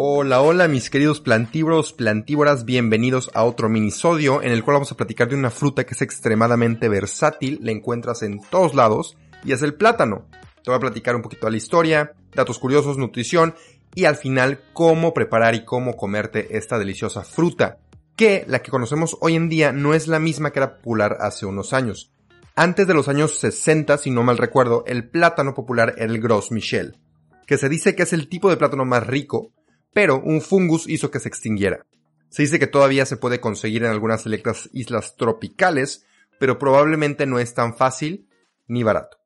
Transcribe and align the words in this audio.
Hola, 0.00 0.42
hola 0.42 0.68
mis 0.68 0.90
queridos 0.90 1.20
plantívoros, 1.20 1.92
plantívoras, 1.92 2.64
bienvenidos 2.64 3.32
a 3.34 3.42
otro 3.42 3.68
minisodio 3.68 4.44
en 4.44 4.52
el 4.52 4.62
cual 4.62 4.76
vamos 4.76 4.92
a 4.92 4.96
platicar 4.96 5.28
de 5.28 5.34
una 5.34 5.50
fruta 5.50 5.84
que 5.84 5.94
es 5.94 6.02
extremadamente 6.02 6.88
versátil, 6.88 7.58
la 7.64 7.72
encuentras 7.72 8.22
en 8.22 8.40
todos 8.40 8.76
lados 8.76 9.16
y 9.44 9.50
es 9.50 9.62
el 9.62 9.74
plátano. 9.74 10.28
Te 10.62 10.70
voy 10.70 10.76
a 10.76 10.80
platicar 10.80 11.16
un 11.16 11.22
poquito 11.22 11.46
de 11.46 11.50
la 11.50 11.56
historia, 11.56 12.12
datos 12.32 12.60
curiosos, 12.60 12.96
nutrición 12.96 13.56
y 13.92 14.04
al 14.04 14.14
final 14.14 14.60
cómo 14.72 15.12
preparar 15.12 15.56
y 15.56 15.64
cómo 15.64 15.96
comerte 15.96 16.56
esta 16.56 16.78
deliciosa 16.78 17.24
fruta, 17.24 17.80
que 18.14 18.44
la 18.46 18.60
que 18.62 18.70
conocemos 18.70 19.16
hoy 19.20 19.34
en 19.34 19.48
día 19.48 19.72
no 19.72 19.94
es 19.94 20.06
la 20.06 20.20
misma 20.20 20.52
que 20.52 20.60
era 20.60 20.76
popular 20.76 21.16
hace 21.18 21.44
unos 21.44 21.72
años. 21.72 22.12
Antes 22.54 22.86
de 22.86 22.94
los 22.94 23.08
años 23.08 23.36
60, 23.40 23.98
si 23.98 24.12
no 24.12 24.22
mal 24.22 24.38
recuerdo, 24.38 24.84
el 24.86 25.08
plátano 25.08 25.54
popular 25.54 25.94
era 25.96 26.04
el 26.06 26.20
Gros 26.20 26.52
Michel, 26.52 27.00
que 27.48 27.58
se 27.58 27.68
dice 27.68 27.96
que 27.96 28.04
es 28.04 28.12
el 28.12 28.28
tipo 28.28 28.48
de 28.48 28.58
plátano 28.58 28.84
más 28.84 29.04
rico, 29.04 29.50
pero 29.92 30.20
un 30.20 30.40
fungus 30.40 30.88
hizo 30.88 31.10
que 31.10 31.20
se 31.20 31.28
extinguiera. 31.28 31.86
Se 32.28 32.42
dice 32.42 32.58
que 32.58 32.66
todavía 32.66 33.06
se 33.06 33.16
puede 33.16 33.40
conseguir 33.40 33.84
en 33.84 33.90
algunas 33.90 34.22
selectas 34.22 34.68
islas 34.72 35.16
tropicales, 35.16 36.04
pero 36.38 36.58
probablemente 36.58 37.26
no 37.26 37.38
es 37.38 37.54
tan 37.54 37.74
fácil 37.74 38.28
ni 38.66 38.82
barato. 38.82 39.18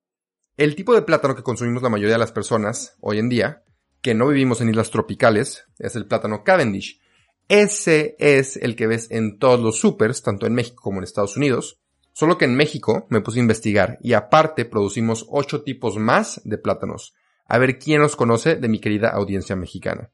El 0.56 0.76
tipo 0.76 0.94
de 0.94 1.02
plátano 1.02 1.34
que 1.34 1.42
consumimos 1.42 1.82
la 1.82 1.88
mayoría 1.88 2.14
de 2.14 2.20
las 2.20 2.32
personas 2.32 2.96
hoy 3.00 3.18
en 3.18 3.28
día, 3.28 3.64
que 4.00 4.14
no 4.14 4.28
vivimos 4.28 4.60
en 4.60 4.68
islas 4.68 4.90
tropicales, 4.90 5.64
es 5.78 5.96
el 5.96 6.06
plátano 6.06 6.44
Cavendish. 6.44 7.00
Ese 7.48 8.16
es 8.18 8.56
el 8.56 8.76
que 8.76 8.86
ves 8.86 9.10
en 9.10 9.38
todos 9.38 9.60
los 9.60 9.78
supers, 9.78 10.22
tanto 10.22 10.46
en 10.46 10.54
México 10.54 10.82
como 10.82 10.98
en 10.98 11.04
Estados 11.04 11.36
Unidos. 11.36 11.80
Solo 12.12 12.36
que 12.36 12.44
en 12.44 12.54
México 12.54 13.06
me 13.08 13.20
puse 13.20 13.38
a 13.38 13.42
investigar 13.42 13.98
y 14.02 14.12
aparte 14.12 14.64
producimos 14.64 15.26
8 15.28 15.62
tipos 15.62 15.96
más 15.96 16.40
de 16.44 16.58
plátanos. 16.58 17.14
A 17.46 17.58
ver 17.58 17.78
quién 17.78 18.00
los 18.00 18.16
conoce 18.16 18.56
de 18.56 18.68
mi 18.68 18.80
querida 18.80 19.08
audiencia 19.08 19.56
mexicana. 19.56 20.10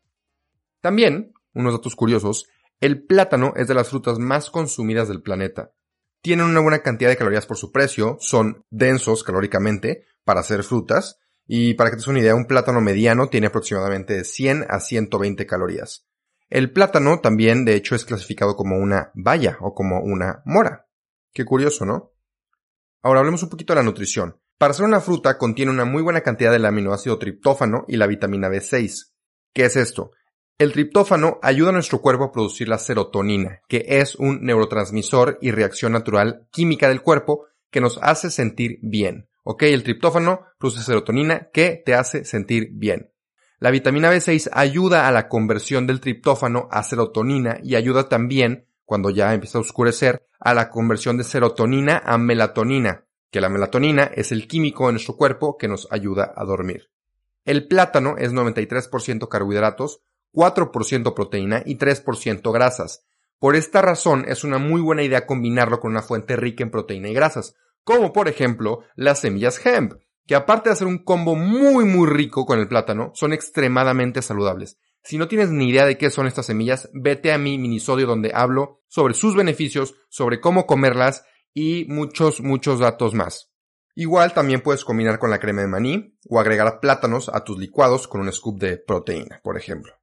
También, 0.80 1.32
unos 1.54 1.72
datos 1.72 1.96
curiosos, 1.96 2.46
el 2.80 3.04
plátano 3.04 3.52
es 3.56 3.68
de 3.68 3.74
las 3.74 3.88
frutas 3.88 4.18
más 4.18 4.50
consumidas 4.50 5.08
del 5.08 5.22
planeta. 5.22 5.72
Tienen 6.22 6.46
una 6.46 6.60
buena 6.60 6.80
cantidad 6.80 7.10
de 7.10 7.16
calorías 7.16 7.46
por 7.46 7.56
su 7.56 7.72
precio, 7.72 8.16
son 8.20 8.64
densos 8.70 9.24
calóricamente 9.24 10.04
para 10.24 10.42
ser 10.42 10.62
frutas, 10.62 11.18
y 11.46 11.74
para 11.74 11.90
que 11.90 11.96
te 11.96 12.00
des 12.00 12.08
una 12.08 12.20
idea, 12.20 12.34
un 12.34 12.46
plátano 12.46 12.80
mediano 12.80 13.28
tiene 13.28 13.46
aproximadamente 13.46 14.14
de 14.14 14.24
100 14.24 14.66
a 14.68 14.80
120 14.80 15.46
calorías. 15.46 16.06
El 16.50 16.72
plátano 16.72 17.20
también, 17.20 17.64
de 17.64 17.74
hecho, 17.74 17.94
es 17.94 18.04
clasificado 18.04 18.54
como 18.54 18.76
una 18.78 19.10
baya 19.14 19.56
o 19.60 19.74
como 19.74 20.00
una 20.00 20.42
mora. 20.44 20.86
Qué 21.32 21.44
curioso, 21.44 21.84
¿no? 21.84 22.12
Ahora 23.02 23.20
hablemos 23.20 23.42
un 23.42 23.48
poquito 23.48 23.72
de 23.72 23.80
la 23.80 23.84
nutrición. 23.84 24.40
Para 24.58 24.74
ser 24.74 24.84
una 24.84 25.00
fruta 25.00 25.38
contiene 25.38 25.70
una 25.70 25.84
muy 25.84 26.02
buena 26.02 26.22
cantidad 26.22 26.50
del 26.50 26.66
aminoácido 26.66 27.18
triptófano 27.18 27.84
y 27.86 27.96
la 27.96 28.06
vitamina 28.06 28.48
B6. 28.48 29.12
¿Qué 29.54 29.64
es 29.66 29.76
esto? 29.76 30.12
El 30.58 30.72
triptófano 30.72 31.38
ayuda 31.40 31.68
a 31.68 31.72
nuestro 31.72 32.00
cuerpo 32.00 32.24
a 32.24 32.32
producir 32.32 32.68
la 32.68 32.78
serotonina, 32.78 33.60
que 33.68 33.84
es 33.86 34.16
un 34.16 34.44
neurotransmisor 34.44 35.38
y 35.40 35.52
reacción 35.52 35.92
natural 35.92 36.48
química 36.50 36.88
del 36.88 37.00
cuerpo 37.00 37.46
que 37.70 37.80
nos 37.80 38.00
hace 38.02 38.28
sentir 38.28 38.80
bien. 38.82 39.28
¿Ok? 39.44 39.62
El 39.62 39.84
triptófano 39.84 40.40
produce 40.58 40.82
serotonina 40.82 41.48
que 41.52 41.80
te 41.86 41.94
hace 41.94 42.24
sentir 42.24 42.70
bien. 42.72 43.12
La 43.60 43.70
vitamina 43.70 44.12
B6 44.12 44.50
ayuda 44.52 45.06
a 45.06 45.12
la 45.12 45.28
conversión 45.28 45.86
del 45.86 46.00
triptófano 46.00 46.66
a 46.72 46.82
serotonina 46.82 47.60
y 47.62 47.76
ayuda 47.76 48.08
también, 48.08 48.66
cuando 48.84 49.10
ya 49.10 49.32
empieza 49.34 49.58
a 49.58 49.60
oscurecer, 49.60 50.26
a 50.40 50.54
la 50.54 50.70
conversión 50.70 51.16
de 51.16 51.22
serotonina 51.22 52.02
a 52.04 52.18
melatonina, 52.18 53.04
que 53.30 53.40
la 53.40 53.48
melatonina 53.48 54.10
es 54.12 54.32
el 54.32 54.48
químico 54.48 54.86
de 54.86 54.94
nuestro 54.94 55.14
cuerpo 55.14 55.56
que 55.56 55.68
nos 55.68 55.86
ayuda 55.92 56.32
a 56.34 56.44
dormir. 56.44 56.90
El 57.44 57.68
plátano 57.68 58.16
es 58.18 58.32
93% 58.32 59.28
carbohidratos, 59.28 60.02
4% 60.32 61.14
proteína 61.14 61.62
y 61.64 61.76
3% 61.76 62.52
grasas. 62.52 63.04
Por 63.38 63.54
esta 63.56 63.82
razón 63.82 64.24
es 64.26 64.44
una 64.44 64.58
muy 64.58 64.80
buena 64.80 65.02
idea 65.02 65.26
combinarlo 65.26 65.80
con 65.80 65.92
una 65.92 66.02
fuente 66.02 66.36
rica 66.36 66.64
en 66.64 66.70
proteína 66.70 67.08
y 67.08 67.14
grasas, 67.14 67.54
como 67.84 68.12
por 68.12 68.28
ejemplo 68.28 68.80
las 68.96 69.20
semillas 69.20 69.64
hemp, 69.64 69.94
que 70.26 70.34
aparte 70.34 70.68
de 70.68 70.74
hacer 70.74 70.86
un 70.86 71.04
combo 71.04 71.36
muy 71.36 71.84
muy 71.84 72.08
rico 72.08 72.44
con 72.44 72.58
el 72.58 72.68
plátano, 72.68 73.12
son 73.14 73.32
extremadamente 73.32 74.22
saludables. 74.22 74.78
Si 75.02 75.16
no 75.16 75.28
tienes 75.28 75.50
ni 75.50 75.70
idea 75.70 75.86
de 75.86 75.96
qué 75.96 76.10
son 76.10 76.26
estas 76.26 76.46
semillas, 76.46 76.90
vete 76.92 77.32
a 77.32 77.38
mi 77.38 77.56
minisodio 77.58 78.06
donde 78.06 78.32
hablo 78.34 78.82
sobre 78.88 79.14
sus 79.14 79.34
beneficios, 79.34 79.94
sobre 80.10 80.40
cómo 80.40 80.66
comerlas 80.66 81.24
y 81.54 81.86
muchos 81.88 82.40
muchos 82.40 82.80
datos 82.80 83.14
más. 83.14 83.50
Igual 83.94 84.34
también 84.34 84.60
puedes 84.60 84.84
combinar 84.84 85.18
con 85.18 85.30
la 85.30 85.40
crema 85.40 85.62
de 85.62 85.68
maní 85.68 86.18
o 86.28 86.38
agregar 86.38 86.80
plátanos 86.80 87.28
a 87.28 87.42
tus 87.42 87.58
licuados 87.58 88.06
con 88.06 88.20
un 88.20 88.32
scoop 88.32 88.60
de 88.60 88.76
proteína, 88.76 89.40
por 89.42 89.56
ejemplo. 89.56 89.94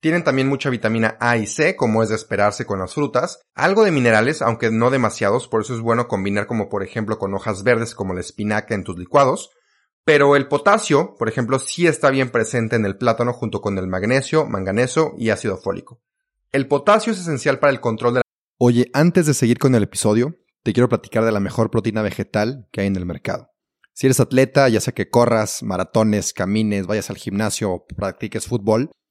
Tienen 0.00 0.24
también 0.24 0.48
mucha 0.48 0.70
vitamina 0.70 1.16
A 1.20 1.36
y 1.36 1.46
C, 1.46 1.76
como 1.76 2.02
es 2.02 2.08
de 2.08 2.14
esperarse 2.14 2.64
con 2.64 2.78
las 2.78 2.94
frutas, 2.94 3.42
algo 3.54 3.84
de 3.84 3.90
minerales, 3.90 4.40
aunque 4.40 4.70
no 4.70 4.90
demasiados, 4.90 5.46
por 5.46 5.60
eso 5.60 5.74
es 5.74 5.80
bueno 5.80 6.08
combinar 6.08 6.46
como 6.46 6.70
por 6.70 6.82
ejemplo 6.82 7.18
con 7.18 7.34
hojas 7.34 7.62
verdes 7.62 7.94
como 7.94 8.14
la 8.14 8.20
espinaca 8.20 8.74
en 8.74 8.82
tus 8.82 8.98
licuados, 8.98 9.50
pero 10.04 10.36
el 10.36 10.48
potasio, 10.48 11.14
por 11.18 11.28
ejemplo, 11.28 11.58
sí 11.58 11.86
está 11.86 12.10
bien 12.10 12.30
presente 12.30 12.76
en 12.76 12.86
el 12.86 12.96
plátano 12.96 13.34
junto 13.34 13.60
con 13.60 13.76
el 13.76 13.86
magnesio, 13.86 14.46
manganeso 14.46 15.12
y 15.18 15.28
ácido 15.28 15.58
fólico. 15.58 16.00
El 16.50 16.66
potasio 16.66 17.12
es 17.12 17.20
esencial 17.20 17.58
para 17.58 17.72
el 17.72 17.80
control 17.80 18.14
de 18.14 18.18
la... 18.18 18.22
Oye, 18.58 18.90
antes 18.94 19.26
de 19.26 19.34
seguir 19.34 19.58
con 19.58 19.74
el 19.74 19.82
episodio, 19.82 20.36
te 20.62 20.72
quiero 20.72 20.88
platicar 20.88 21.24
de 21.24 21.32
la 21.32 21.40
mejor 21.40 21.70
proteína 21.70 22.02
vegetal 22.02 22.66
que 22.72 22.80
hay 22.80 22.86
en 22.86 22.96
el 22.96 23.06
mercado. 23.06 23.50
Si 23.92 24.06
eres 24.06 24.20
atleta, 24.20 24.68
ya 24.68 24.80
sea 24.80 24.94
que 24.94 25.10
corras, 25.10 25.62
maratones, 25.62 26.32
camines, 26.32 26.86
vayas 26.86 27.10
al 27.10 27.18
gimnasio 27.18 27.70
o 27.70 27.86
practiques 27.86 28.46
fútbol, 28.46 28.90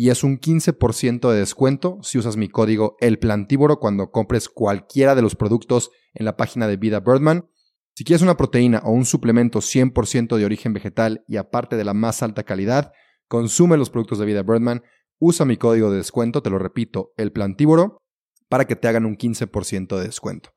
y 0.00 0.08
es 0.08 0.24
un 0.24 0.40
15% 0.40 1.30
de 1.30 1.40
descuento 1.40 1.98
si 2.00 2.16
usas 2.16 2.38
mi 2.38 2.48
código 2.48 2.96
El 3.00 3.18
cuando 3.78 4.10
compres 4.10 4.48
cualquiera 4.48 5.14
de 5.14 5.20
los 5.20 5.36
productos 5.36 5.90
en 6.14 6.24
la 6.24 6.38
página 6.38 6.66
de 6.66 6.78
Vida 6.78 7.00
Birdman. 7.00 7.50
Si 7.94 8.04
quieres 8.04 8.22
una 8.22 8.38
proteína 8.38 8.80
o 8.82 8.92
un 8.92 9.04
suplemento 9.04 9.58
100% 9.58 10.38
de 10.38 10.44
origen 10.46 10.72
vegetal 10.72 11.22
y 11.28 11.36
aparte 11.36 11.76
de 11.76 11.84
la 11.84 11.92
más 11.92 12.22
alta 12.22 12.44
calidad, 12.44 12.92
consume 13.28 13.76
los 13.76 13.90
productos 13.90 14.18
de 14.18 14.24
Vida 14.24 14.42
Birdman, 14.42 14.84
usa 15.18 15.44
mi 15.44 15.58
código 15.58 15.90
de 15.90 15.98
descuento, 15.98 16.42
te 16.42 16.48
lo 16.48 16.58
repito, 16.58 17.12
El 17.18 17.30
para 18.48 18.64
que 18.64 18.76
te 18.76 18.88
hagan 18.88 19.04
un 19.04 19.18
15% 19.18 19.98
de 19.98 20.06
descuento. 20.06 20.54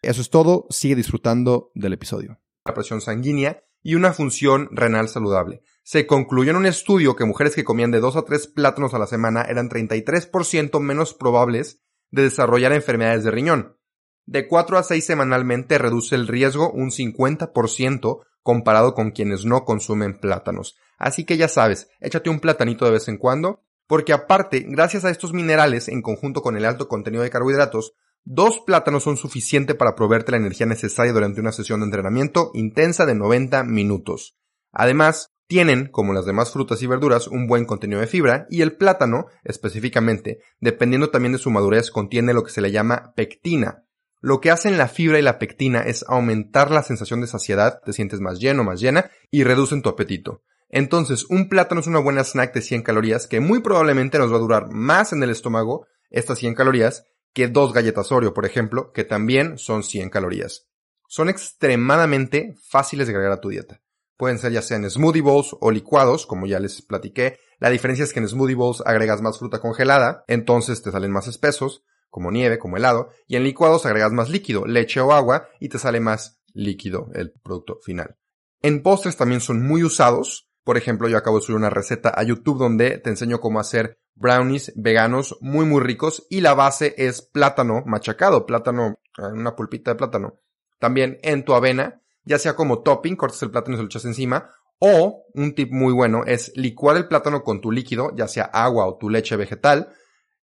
Eso 0.00 0.22
es 0.22 0.30
todo, 0.30 0.68
sigue 0.70 0.96
disfrutando 0.96 1.70
del 1.74 1.92
episodio. 1.92 2.40
La 2.64 2.72
presión 2.72 3.02
sanguínea 3.02 3.62
y 3.82 3.94
una 3.94 4.14
función 4.14 4.70
renal 4.72 5.10
saludable. 5.10 5.60
Se 5.86 6.04
concluyó 6.04 6.50
en 6.50 6.56
un 6.56 6.66
estudio 6.66 7.14
que 7.14 7.24
mujeres 7.24 7.54
que 7.54 7.62
comían 7.62 7.92
de 7.92 8.00
2 8.00 8.16
a 8.16 8.22
3 8.22 8.48
plátanos 8.48 8.92
a 8.92 8.98
la 8.98 9.06
semana 9.06 9.42
eran 9.42 9.68
33% 9.68 10.80
menos 10.80 11.14
probables 11.14 11.80
de 12.10 12.22
desarrollar 12.22 12.72
enfermedades 12.72 13.22
de 13.22 13.30
riñón. 13.30 13.78
De 14.24 14.48
4 14.48 14.78
a 14.78 14.82
6 14.82 15.06
semanalmente 15.06 15.78
reduce 15.78 16.16
el 16.16 16.26
riesgo 16.26 16.72
un 16.72 16.90
50% 16.90 18.24
comparado 18.42 18.94
con 18.94 19.12
quienes 19.12 19.44
no 19.44 19.64
consumen 19.64 20.18
plátanos. 20.18 20.76
Así 20.98 21.24
que 21.24 21.36
ya 21.36 21.46
sabes, 21.46 21.88
échate 22.00 22.30
un 22.30 22.40
platanito 22.40 22.84
de 22.84 22.90
vez 22.90 23.06
en 23.06 23.16
cuando, 23.16 23.62
porque 23.86 24.12
aparte, 24.12 24.66
gracias 24.66 25.04
a 25.04 25.10
estos 25.10 25.32
minerales, 25.32 25.86
en 25.86 26.02
conjunto 26.02 26.42
con 26.42 26.56
el 26.56 26.64
alto 26.64 26.88
contenido 26.88 27.22
de 27.22 27.30
carbohidratos, 27.30 27.92
dos 28.24 28.58
plátanos 28.58 29.04
son 29.04 29.16
suficientes 29.16 29.76
para 29.76 29.94
proveerte 29.94 30.32
la 30.32 30.38
energía 30.38 30.66
necesaria 30.66 31.12
durante 31.12 31.40
una 31.40 31.52
sesión 31.52 31.78
de 31.78 31.86
entrenamiento 31.86 32.50
intensa 32.54 33.06
de 33.06 33.14
90 33.14 33.62
minutos. 33.62 34.36
Además, 34.72 35.30
tienen, 35.46 35.86
como 35.86 36.12
las 36.12 36.26
demás 36.26 36.52
frutas 36.52 36.82
y 36.82 36.86
verduras, 36.86 37.28
un 37.28 37.46
buen 37.46 37.64
contenido 37.64 38.00
de 38.00 38.06
fibra 38.06 38.46
y 38.50 38.62
el 38.62 38.76
plátano, 38.76 39.26
específicamente, 39.44 40.40
dependiendo 40.60 41.10
también 41.10 41.32
de 41.32 41.38
su 41.38 41.50
madurez, 41.50 41.90
contiene 41.90 42.34
lo 42.34 42.42
que 42.42 42.50
se 42.50 42.60
le 42.60 42.72
llama 42.72 43.12
pectina, 43.14 43.86
lo 44.20 44.40
que 44.40 44.50
hacen 44.50 44.78
la 44.78 44.88
fibra 44.88 45.18
y 45.18 45.22
la 45.22 45.38
pectina 45.38 45.82
es 45.82 46.04
aumentar 46.08 46.70
la 46.70 46.82
sensación 46.82 47.20
de 47.20 47.26
saciedad, 47.26 47.80
te 47.84 47.92
sientes 47.92 48.20
más 48.20 48.40
lleno, 48.40 48.64
más 48.64 48.80
llena 48.80 49.10
y 49.30 49.44
reducen 49.44 49.82
tu 49.82 49.88
apetito. 49.88 50.42
Entonces, 50.68 51.26
un 51.28 51.48
plátano 51.48 51.80
es 51.80 51.86
una 51.86 52.00
buena 52.00 52.24
snack 52.24 52.52
de 52.52 52.62
100 52.62 52.82
calorías 52.82 53.26
que 53.26 53.40
muy 53.40 53.60
probablemente 53.60 54.18
nos 54.18 54.32
va 54.32 54.36
a 54.36 54.40
durar 54.40 54.72
más 54.72 55.12
en 55.12 55.22
el 55.22 55.30
estómago, 55.30 55.86
estas 56.10 56.38
100 56.38 56.54
calorías, 56.54 57.04
que 57.32 57.48
dos 57.48 57.72
galletas 57.72 58.10
Oreo, 58.10 58.34
por 58.34 58.46
ejemplo, 58.46 58.90
que 58.92 59.04
también 59.04 59.58
son 59.58 59.82
100 59.82 60.10
calorías. 60.10 60.66
Son 61.06 61.28
extremadamente 61.28 62.56
fáciles 62.68 63.06
de 63.06 63.12
agregar 63.12 63.32
a 63.32 63.40
tu 63.40 63.50
dieta. 63.50 63.80
Pueden 64.16 64.38
ser 64.38 64.52
ya 64.52 64.62
sea 64.62 64.76
en 64.76 64.90
smoothie 64.90 65.22
bowls 65.22 65.56
o 65.60 65.70
licuados, 65.70 66.26
como 66.26 66.46
ya 66.46 66.58
les 66.60 66.82
platiqué. 66.82 67.38
La 67.58 67.70
diferencia 67.70 68.04
es 68.04 68.12
que 68.12 68.20
en 68.20 68.28
smoothie 68.28 68.54
bowls 68.54 68.82
agregas 68.86 69.22
más 69.22 69.38
fruta 69.38 69.60
congelada, 69.60 70.24
entonces 70.26 70.82
te 70.82 70.90
salen 70.90 71.10
más 71.10 71.26
espesos 71.26 71.84
como 72.10 72.30
nieve, 72.30 72.58
como 72.58 72.78
helado, 72.78 73.10
y 73.26 73.36
en 73.36 73.44
licuados 73.44 73.84
agregas 73.84 74.10
más 74.10 74.30
líquido, 74.30 74.64
leche 74.64 75.00
o 75.00 75.12
agua, 75.12 75.48
y 75.60 75.68
te 75.68 75.78
sale 75.78 76.00
más 76.00 76.40
líquido 76.54 77.10
el 77.12 77.32
producto 77.42 77.78
final. 77.82 78.16
En 78.62 78.82
postres 78.82 79.18
también 79.18 79.42
son 79.42 79.66
muy 79.66 79.84
usados. 79.84 80.48
Por 80.64 80.78
ejemplo, 80.78 81.08
yo 81.08 81.18
acabo 81.18 81.38
de 81.38 81.44
subir 81.44 81.58
una 81.58 81.68
receta 81.68 82.12
a 82.16 82.22
YouTube 82.22 82.58
donde 82.58 82.98
te 82.98 83.10
enseño 83.10 83.38
cómo 83.38 83.60
hacer 83.60 83.98
brownies 84.14 84.72
veganos 84.76 85.36
muy 85.42 85.66
muy 85.66 85.82
ricos 85.82 86.26
y 86.30 86.40
la 86.40 86.54
base 86.54 86.94
es 86.96 87.20
plátano 87.20 87.82
machacado, 87.84 88.46
plátano, 88.46 88.98
eh, 89.18 89.26
una 89.32 89.54
pulpita 89.54 89.90
de 89.92 89.96
plátano. 89.96 90.40
También 90.78 91.18
en 91.22 91.44
tu 91.44 91.54
avena, 91.54 92.02
ya 92.26 92.38
sea 92.38 92.54
como 92.54 92.82
topping, 92.82 93.16
cortas 93.16 93.42
el 93.42 93.50
plátano 93.50 93.74
y 93.74 93.76
se 93.78 93.82
lo 93.82 93.86
echas 93.86 94.04
encima, 94.04 94.50
o 94.78 95.24
un 95.32 95.54
tip 95.54 95.72
muy 95.72 95.94
bueno 95.94 96.24
es 96.26 96.52
licuar 96.54 96.96
el 96.96 97.08
plátano 97.08 97.42
con 97.42 97.62
tu 97.62 97.70
líquido, 97.72 98.14
ya 98.14 98.28
sea 98.28 98.44
agua 98.44 98.86
o 98.86 98.98
tu 98.98 99.08
leche 99.08 99.36
vegetal, 99.36 99.94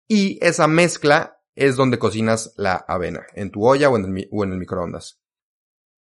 y 0.08 0.38
esa 0.40 0.68
mezcla 0.68 1.38
es 1.54 1.76
donde 1.76 1.98
cocinas 1.98 2.54
la 2.56 2.76
avena, 2.76 3.26
en 3.34 3.50
tu 3.50 3.66
olla 3.66 3.90
o 3.90 3.96
en, 3.96 4.04
el, 4.04 4.58
microondas. 4.58 5.20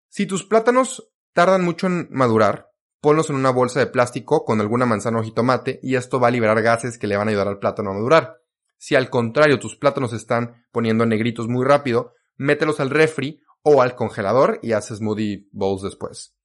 Si 0.09 0.25
tus 0.25 0.45
plátanos 0.45 1.11
tardan 1.33 1.63
mucho 1.63 1.87
en 1.87 2.07
madurar, 2.11 2.69
ponlos 3.01 3.29
en 3.29 3.37
una 3.37 3.49
bolsa 3.49 3.79
de 3.79 3.87
plástico 3.87 4.43
con 4.43 4.59
alguna 4.61 4.85
manzana 4.85 5.19
o 5.19 5.23
jitomate 5.23 5.79
y 5.81 5.95
esto 5.95 6.19
va 6.19 6.27
a 6.27 6.31
liberar 6.31 6.61
gases 6.61 6.97
que 6.97 7.07
le 7.07 7.17
van 7.17 7.27
a 7.27 7.31
ayudar 7.31 7.47
al 7.47 7.59
plátano 7.59 7.91
a 7.91 7.93
madurar. 7.93 8.41
Si 8.77 8.95
al 8.95 9.09
contrario 9.09 9.59
tus 9.59 9.75
plátanos 9.75 10.13
están 10.13 10.65
poniendo 10.71 11.05
negritos 11.05 11.47
muy 11.47 11.65
rápido, 11.65 12.13
mételos 12.35 12.79
al 12.79 12.89
refri 12.89 13.41
o 13.63 13.81
al 13.81 13.95
congelador 13.95 14.59
y 14.61 14.73
haces 14.73 14.99
smoothie 14.99 15.47
bowls 15.51 15.81
después. 15.81 16.35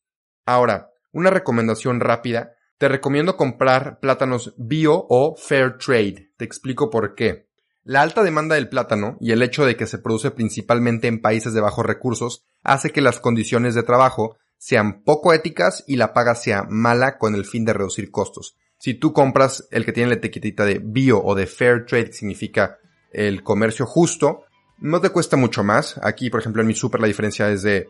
Ahora, 0.46 0.90
una 1.12 1.30
recomendación 1.30 2.00
rápida, 2.00 2.54
te 2.78 2.88
recomiendo 2.88 3.36
comprar 3.36 4.00
plátanos 4.00 4.54
bio 4.56 5.06
o 5.08 5.36
fair 5.36 5.78
trade. 5.78 6.32
Te 6.36 6.44
explico 6.44 6.90
por 6.90 7.14
qué. 7.14 7.48
La 7.84 8.02
alta 8.02 8.22
demanda 8.22 8.54
del 8.56 8.68
plátano 8.68 9.16
y 9.20 9.32
el 9.32 9.42
hecho 9.42 9.64
de 9.64 9.76
que 9.76 9.86
se 9.86 9.98
produce 9.98 10.30
principalmente 10.30 11.06
en 11.06 11.20
países 11.20 11.52
de 11.54 11.60
bajos 11.60 11.84
recursos 11.84 12.44
hace 12.62 12.90
que 12.90 13.00
las 13.00 13.20
condiciones 13.20 13.74
de 13.74 13.82
trabajo 13.82 14.36
sean 14.56 15.02
poco 15.02 15.32
éticas 15.34 15.84
y 15.86 15.96
la 15.96 16.14
paga 16.14 16.34
sea 16.34 16.64
mala 16.68 17.18
con 17.18 17.34
el 17.34 17.44
fin 17.44 17.64
de 17.64 17.74
reducir 17.74 18.10
costos. 18.10 18.56
Si 18.78 18.94
tú 18.94 19.12
compras 19.12 19.68
el 19.70 19.84
que 19.84 19.92
tiene 19.92 20.08
la 20.08 20.16
etiquetita 20.16 20.64
de 20.64 20.80
bio 20.82 21.22
o 21.22 21.34
de 21.34 21.46
fair 21.46 21.84
trade, 21.86 22.06
que 22.06 22.12
significa 22.14 22.78
el 23.10 23.42
comercio 23.42 23.86
justo, 23.86 24.44
no 24.78 25.00
te 25.00 25.10
cuesta 25.10 25.36
mucho 25.36 25.64
más. 25.64 25.98
Aquí, 26.02 26.30
por 26.30 26.40
ejemplo, 26.40 26.62
en 26.62 26.68
mi 26.68 26.74
super 26.74 27.00
la 27.00 27.06
diferencia 27.06 27.50
es 27.50 27.62
de, 27.62 27.88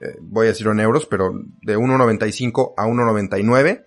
eh, 0.00 0.16
voy 0.20 0.46
a 0.46 0.50
decirlo 0.50 0.72
en 0.72 0.80
euros, 0.80 1.06
pero 1.06 1.32
de 1.62 1.76
1.95 1.76 2.74
a 2.76 2.86
1.99 2.86 3.86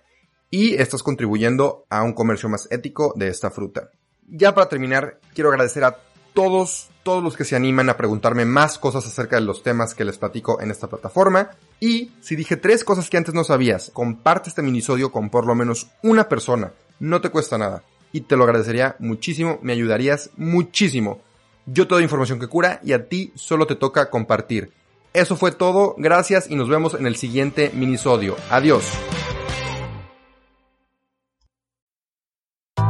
y 0.50 0.74
estás 0.74 1.02
contribuyendo 1.02 1.86
a 1.90 2.02
un 2.02 2.12
comercio 2.12 2.48
más 2.48 2.66
ético 2.70 3.12
de 3.16 3.28
esta 3.28 3.50
fruta 3.50 3.90
ya 4.30 4.54
para 4.54 4.68
terminar, 4.68 5.18
quiero 5.34 5.50
agradecer 5.50 5.84
a 5.84 5.98
todos, 6.32 6.88
todos 7.02 7.22
los 7.22 7.36
que 7.36 7.44
se 7.44 7.56
animan 7.56 7.88
a 7.88 7.96
preguntarme 7.96 8.44
más 8.44 8.78
cosas 8.78 9.06
acerca 9.06 9.36
de 9.36 9.42
los 9.42 9.62
temas 9.62 9.94
que 9.94 10.04
les 10.04 10.18
platico 10.18 10.60
en 10.60 10.70
esta 10.70 10.86
plataforma. 10.86 11.50
Y 11.80 12.12
si 12.20 12.36
dije 12.36 12.56
tres 12.56 12.84
cosas 12.84 13.10
que 13.10 13.16
antes 13.16 13.34
no 13.34 13.44
sabías, 13.44 13.90
comparte 13.92 14.48
este 14.48 14.62
minisodio 14.62 15.10
con 15.10 15.30
por 15.30 15.46
lo 15.46 15.54
menos 15.54 15.88
una 16.02 16.28
persona. 16.28 16.72
No 17.00 17.20
te 17.20 17.30
cuesta 17.30 17.58
nada. 17.58 17.82
Y 18.12 18.22
te 18.22 18.36
lo 18.36 18.44
agradecería 18.44 18.96
muchísimo, 18.98 19.58
me 19.62 19.72
ayudarías 19.72 20.30
muchísimo. 20.36 21.20
Yo 21.66 21.86
te 21.86 21.94
doy 21.94 22.04
información 22.04 22.40
que 22.40 22.48
cura 22.48 22.80
y 22.82 22.92
a 22.92 23.08
ti 23.08 23.32
solo 23.34 23.66
te 23.66 23.76
toca 23.76 24.10
compartir. 24.10 24.72
Eso 25.12 25.36
fue 25.36 25.52
todo, 25.52 25.94
gracias 25.98 26.48
y 26.50 26.54
nos 26.54 26.68
vemos 26.68 26.94
en 26.94 27.06
el 27.06 27.16
siguiente 27.16 27.70
minisodio. 27.74 28.36
Adiós. 28.50 28.84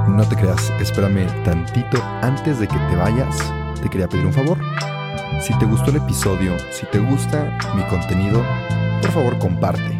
No 0.09 0.29
te 0.29 0.37
creas, 0.37 0.71
espérame 0.81 1.27
tantito 1.45 2.03
antes 2.23 2.59
de 2.61 2.69
que 2.69 2.77
te 2.77 2.97
vayas. 2.97 3.37
Te 3.81 3.89
quería 3.89 4.09
pedir 4.09 4.27
un 4.27 4.33
favor. 4.33 4.59
Si 5.41 5.59
te 5.59 5.65
gustó 5.65 5.91
el 5.91 5.97
episodio, 5.97 6.59
si 6.71 6.85
te 6.87 6.99
gusta 6.99 7.59
mi 7.75 7.83
contenido, 7.85 8.45
por 9.01 9.11
favor 9.13 9.39
comparte. 9.39 10.00